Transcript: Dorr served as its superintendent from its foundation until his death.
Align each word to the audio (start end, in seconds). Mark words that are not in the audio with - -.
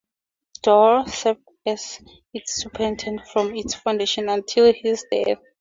Dorr 0.63 1.07
served 1.07 1.43
as 1.63 1.99
its 2.33 2.55
superintendent 2.55 3.27
from 3.27 3.55
its 3.55 3.75
foundation 3.75 4.29
until 4.29 4.73
his 4.73 5.05
death. 5.11 5.37